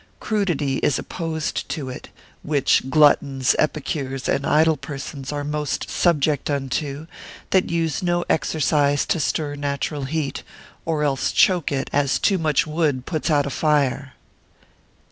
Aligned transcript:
Crudity 0.19 0.77
is 0.77 0.97
opposed 0.97 1.69
to 1.69 1.89
it, 1.91 2.09
which 2.41 2.89
gluttons, 2.89 3.55
epicures, 3.59 4.27
and 4.27 4.47
idle 4.47 4.75
persons 4.75 5.31
are 5.31 5.43
most 5.43 5.91
subject 5.91 6.49
unto, 6.49 7.05
that 7.51 7.69
use 7.69 8.01
no 8.01 8.25
exercise 8.27 9.05
to 9.05 9.19
stir 9.19 9.53
natural 9.53 10.05
heat, 10.05 10.41
or 10.85 11.03
else 11.03 11.31
choke 11.31 11.71
it, 11.71 11.87
as 11.93 12.17
too 12.17 12.39
much 12.39 12.65
wood 12.65 13.05
puts 13.05 13.29
out 13.29 13.45
a 13.45 13.51
fire. 13.51 14.13